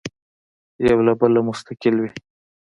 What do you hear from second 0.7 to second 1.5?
یو له بله